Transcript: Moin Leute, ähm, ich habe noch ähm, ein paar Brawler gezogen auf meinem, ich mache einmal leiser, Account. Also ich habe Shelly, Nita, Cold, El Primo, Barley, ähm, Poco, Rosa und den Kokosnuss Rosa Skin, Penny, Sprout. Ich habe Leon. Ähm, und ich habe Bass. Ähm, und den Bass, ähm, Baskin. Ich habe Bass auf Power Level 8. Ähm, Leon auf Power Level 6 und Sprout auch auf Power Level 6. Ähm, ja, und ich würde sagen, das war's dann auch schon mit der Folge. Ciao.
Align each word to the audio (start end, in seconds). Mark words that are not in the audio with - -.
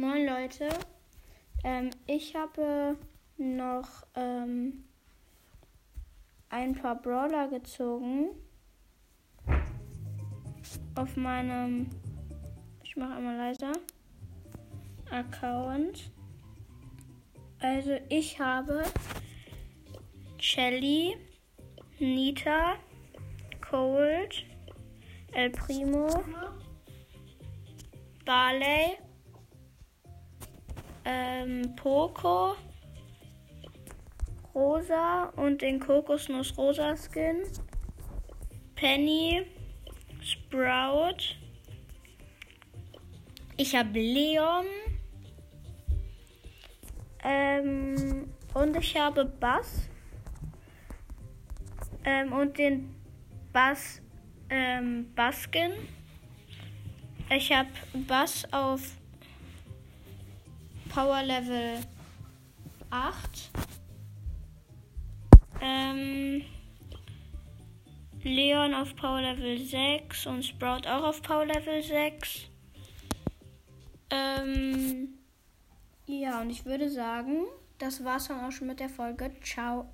Moin 0.00 0.24
Leute, 0.24 0.70
ähm, 1.62 1.90
ich 2.06 2.34
habe 2.34 2.96
noch 3.36 4.06
ähm, 4.14 4.84
ein 6.48 6.74
paar 6.74 6.94
Brawler 7.02 7.48
gezogen 7.48 8.30
auf 10.94 11.16
meinem, 11.16 11.90
ich 12.82 12.96
mache 12.96 13.12
einmal 13.12 13.36
leiser, 13.36 13.72
Account. 15.10 16.10
Also 17.58 17.98
ich 18.08 18.40
habe 18.40 18.84
Shelly, 20.38 21.18
Nita, 21.98 22.76
Cold, 23.60 24.46
El 25.34 25.50
Primo, 25.50 26.08
Barley, 28.24 28.96
ähm, 31.04 31.74
Poco, 31.76 32.56
Rosa 34.54 35.32
und 35.36 35.62
den 35.62 35.80
Kokosnuss 35.80 36.56
Rosa 36.56 36.94
Skin, 36.96 37.42
Penny, 38.74 39.46
Sprout. 40.22 41.36
Ich 43.56 43.74
habe 43.74 43.98
Leon. 43.98 44.66
Ähm, 47.22 48.30
und 48.54 48.76
ich 48.76 48.96
habe 48.96 49.24
Bass. 49.24 49.88
Ähm, 52.04 52.32
und 52.32 52.56
den 52.58 52.94
Bass, 53.52 54.00
ähm, 54.48 55.12
Baskin. 55.14 55.72
Ich 57.30 57.52
habe 57.52 57.68
Bass 58.08 58.46
auf 58.52 58.80
Power 60.92 61.22
Level 61.22 61.78
8. 62.90 63.50
Ähm, 65.62 66.42
Leon 68.22 68.74
auf 68.74 68.96
Power 68.96 69.20
Level 69.20 69.58
6 69.58 70.26
und 70.26 70.44
Sprout 70.44 70.88
auch 70.88 71.04
auf 71.04 71.22
Power 71.22 71.46
Level 71.46 71.80
6. 71.82 72.50
Ähm, 74.10 75.14
ja, 76.06 76.40
und 76.40 76.50
ich 76.50 76.64
würde 76.64 76.90
sagen, 76.90 77.44
das 77.78 78.04
war's 78.04 78.26
dann 78.26 78.44
auch 78.44 78.50
schon 78.50 78.66
mit 78.66 78.80
der 78.80 78.88
Folge. 78.88 79.30
Ciao. 79.42 79.88